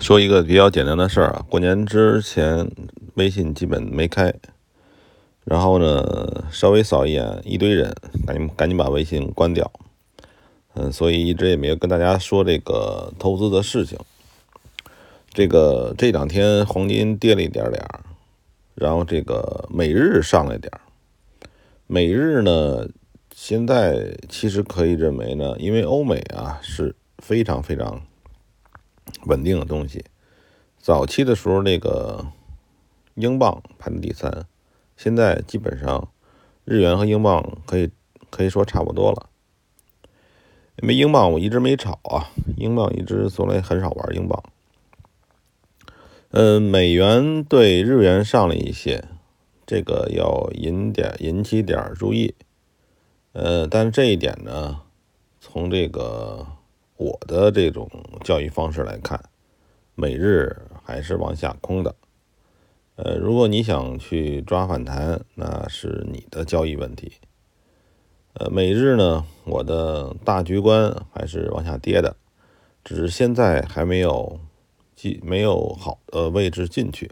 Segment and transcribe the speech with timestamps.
[0.00, 2.68] 说一个比较简单的事儿啊，过年之前
[3.14, 4.32] 微信基本没开，
[5.44, 7.94] 然后呢稍微扫一眼一堆人，
[8.26, 9.70] 赶紧赶紧把微信关掉。
[10.72, 13.98] 嗯，所以一直也没有跟大家说这个投资的事情。
[15.28, 18.00] 这个这两天黄金跌了一点点儿，
[18.74, 20.80] 然后这个美日上来点儿。
[21.86, 22.88] 美日呢，
[23.34, 28.00] 现在其实可以认为呢，因为欧美啊是非常非常。
[29.26, 30.04] 稳定的东西，
[30.78, 32.26] 早期的时候那个
[33.14, 34.46] 英镑排在第三，
[34.96, 36.08] 现在基本上
[36.64, 37.90] 日元和英镑可以
[38.30, 39.28] 可以说差不多了。
[40.82, 44.42] 因为英镑我一直没炒啊，英镑一直从来很少玩英镑。
[46.30, 49.04] 嗯，美元对日元上了一些，
[49.66, 52.34] 这个要引点引起点注意。
[53.32, 54.80] 呃，但是这一点呢，
[55.40, 56.46] 从这个。
[57.00, 57.88] 我的这种
[58.22, 59.18] 交易方式来看，
[59.94, 60.54] 每日
[60.84, 61.94] 还是往下空的。
[62.96, 67.14] 呃，如果你想去抓反弹，那是你的交易问题。
[68.34, 72.16] 呃，每日呢，我的大局观还是往下跌的，
[72.84, 74.38] 只是现在还没有
[74.94, 77.10] 进，没有好的位置进去，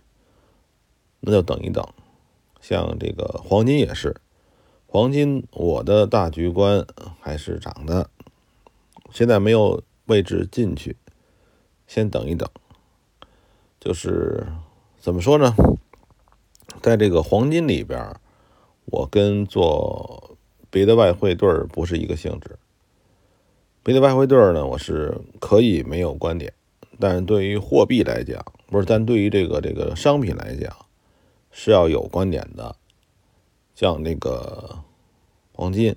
[1.21, 1.83] 那就等一等。
[2.61, 4.15] 像这个黄金也是，
[4.87, 6.87] 黄金我的大局观
[7.23, 8.11] 还是涨的。
[9.11, 10.97] 现在没有位置进去，
[11.87, 12.49] 先等一等。
[13.81, 14.47] 就是
[14.99, 15.55] 怎么说呢？
[16.83, 18.15] 在这个黄金里边，
[18.87, 20.37] 我跟做
[20.71, 22.59] 别的外汇对儿不是一个性质。
[23.83, 26.53] 别的外汇对儿呢，我是可以没有观点，
[26.99, 30.71] 但是对于货币来讲，不是，但对于这个这个商品来讲，
[31.51, 32.77] 是要有观点的。
[33.75, 34.79] 像那个
[35.53, 35.97] 黄金。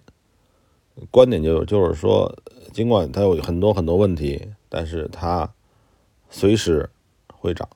[1.09, 2.31] 观点就就是说，
[2.71, 5.53] 尽管它有很多很多问题，但是它
[6.29, 6.89] 随时
[7.33, 7.67] 会涨。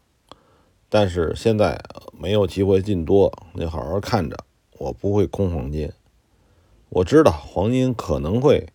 [0.88, 1.84] 但是现在
[2.18, 4.38] 没有机会进多，你好好看着。
[4.78, 5.90] 我不会空黄金，
[6.90, 8.68] 我知道黄金可能会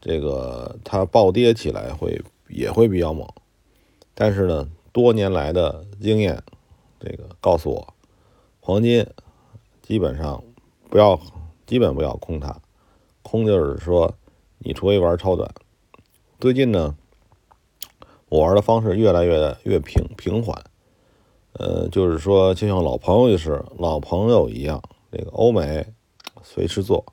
[0.00, 3.28] 这个它暴跌起来会也会比较猛，
[4.14, 6.40] 但是呢，多年来的经验
[7.00, 7.94] 这个告诉我，
[8.60, 9.04] 黄金
[9.82, 10.42] 基本上
[10.88, 11.20] 不要
[11.66, 12.56] 基本不要空它。
[13.22, 14.14] 空就是说，
[14.64, 15.54] 你除非玩超短。
[16.40, 16.96] 最近呢，
[18.30, 20.64] 我玩的方式越来越越平平缓。
[21.52, 24.82] 呃，就是说，就像老朋友就是老朋友一样，
[25.12, 25.86] 这个欧美
[26.42, 27.04] 随时做，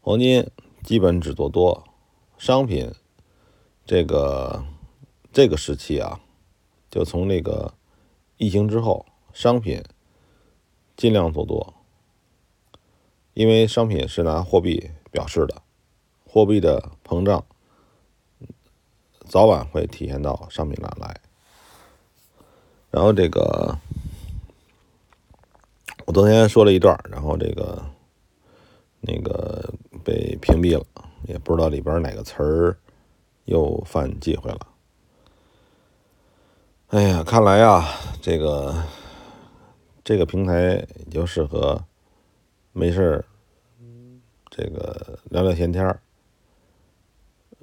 [0.00, 0.44] 黄金
[0.82, 1.84] 基本只做多，
[2.36, 2.92] 商品
[3.86, 4.64] 这个
[5.32, 6.20] 这个时期啊，
[6.90, 7.72] 就从那个
[8.36, 9.80] 疫情之后，商品
[10.96, 11.72] 尽量做多，
[13.32, 14.90] 因为商品是拿货币。
[15.14, 15.62] 表示的
[16.34, 17.44] 货币的膨胀，
[19.20, 21.20] 早晚会体现到商品上来。
[22.90, 23.78] 然后这个，
[26.06, 27.80] 我昨天说了一段，然后这个
[29.00, 29.72] 那个
[30.02, 30.84] 被屏蔽了，
[31.28, 32.76] 也不知道里边哪个词儿
[33.44, 34.66] 又犯忌讳了。
[36.88, 37.88] 哎呀，看来呀，
[38.20, 38.82] 这个
[40.02, 41.80] 这个平台就适合
[42.72, 43.24] 没事儿。
[44.50, 46.00] 这个聊聊闲天儿，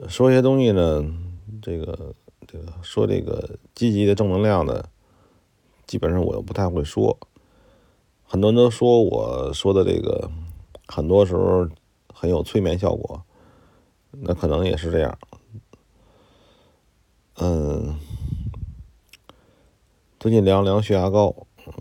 [0.07, 1.05] 说一些东西呢，
[1.61, 2.13] 这个
[2.47, 4.89] 这个说这个积极的正能量的，
[5.85, 7.17] 基本上我又不太会说。
[8.23, 10.31] 很多人都说我说的这个，
[10.87, 11.67] 很多时候
[12.13, 13.23] 很有催眠效果，
[14.11, 15.17] 那可能也是这样。
[17.35, 17.99] 嗯，
[20.19, 21.35] 最近量量血压高，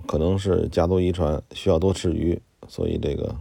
[0.06, 3.36] 可能是家族遗传，需要多吃鱼，所以这个。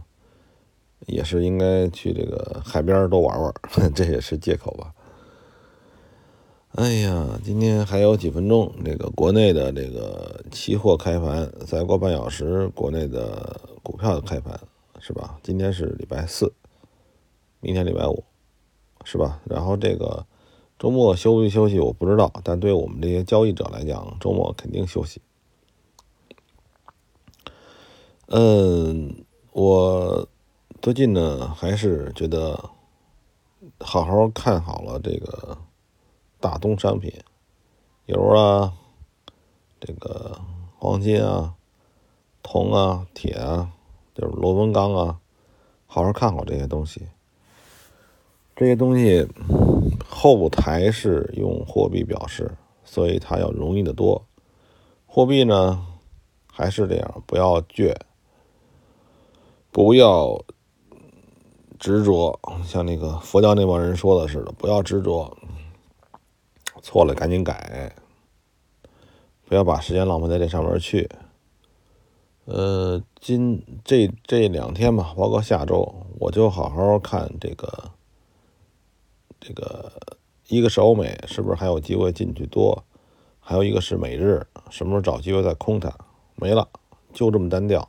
[1.06, 3.54] 也是应该去这个海边多玩玩，
[3.94, 4.94] 这也是借口吧。
[6.76, 14.58] 哎呀，今天还有几分钟，这个国内的这个期货开盘，再过半小时，国内的股票的开盘，
[15.00, 15.36] 是吧？
[15.42, 16.52] 今天是礼拜四，
[17.58, 18.22] 明天礼拜五，
[19.04, 19.40] 是吧？
[19.46, 20.24] 然后这个
[20.78, 25.20] 周末休息休息，我不知道，但对我们这些交易者来讲，周末肯定休息。
[28.28, 30.28] 嗯，我。
[30.82, 32.70] 最近呢，还是觉得
[33.80, 35.58] 好好看好了这个
[36.40, 37.12] 大宗商品，
[38.06, 38.72] 油啊，
[39.78, 40.40] 这个
[40.78, 41.54] 黄金啊，
[42.42, 43.70] 铜啊，铁啊，
[44.14, 45.20] 就是螺纹钢啊，
[45.86, 47.02] 好好看好这些东西。
[48.56, 49.28] 这些东西
[50.08, 54.26] 后台是用货币表示，所以它要容易的多。
[55.06, 55.86] 货币呢，
[56.50, 57.94] 还是这样，不要倔，
[59.70, 60.42] 不要。
[61.80, 65.36] 执着，像那个佛教那帮人说的似的，不要执着，
[66.82, 67.92] 错了赶紧改。
[69.46, 71.08] 不要把时间浪费在这上面去。
[72.44, 77.90] 呃，今这这两天吧，包括下周，我就好好看这个，
[79.40, 79.90] 这个
[80.48, 82.84] 一个是欧美，是不是还有机会进去多？
[83.40, 85.92] 还有一个是美日，什么时候找机会再空它？
[86.36, 86.68] 没了，
[87.12, 87.88] 就这么单调。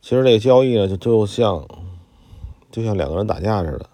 [0.00, 1.66] 其实这个交易呢，就就像
[2.76, 3.88] 就像两个人打架似的，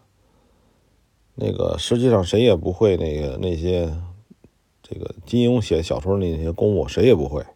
[1.37, 3.97] 那个实际上谁也不会那个那些
[4.83, 7.47] 这个金庸写小说那些功夫，谁也不会。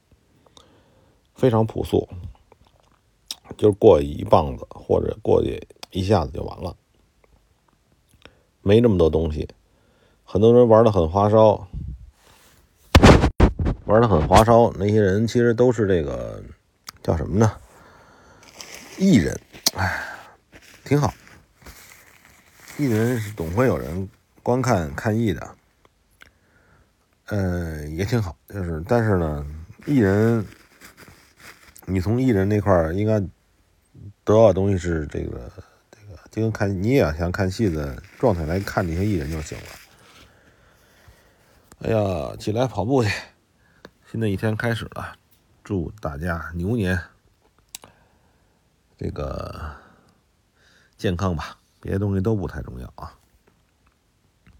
[1.34, 2.08] 非常朴素，
[3.56, 6.76] 就是过一棒子或者过去一下子就完了，
[8.62, 9.49] 没那么多东西。
[10.22, 11.67] 很多人玩的很花哨，
[13.87, 16.40] 玩的很花哨，那些人其实都是这个
[17.02, 17.52] 叫什么呢？
[18.96, 19.37] 艺人，
[19.75, 20.16] 哎，
[20.87, 21.12] 挺好。
[22.79, 24.09] 艺人是总会有人
[24.43, 25.56] 观看看艺的，
[27.27, 28.37] 呃，也挺好。
[28.49, 29.44] 就是，但是呢，
[29.85, 30.47] 艺人。
[31.88, 35.53] 你从艺人那块儿应该得到的东西是这个，
[35.88, 39.65] 这个就跟看你也想看戏的状态来看这些艺人就行了。
[41.79, 43.11] 哎呀，起来跑步去！
[44.11, 45.15] 新的一天开始了，
[45.62, 47.00] 祝大家牛年
[48.99, 49.73] 这个
[50.96, 53.12] 健康吧，别的东西都不太重要啊。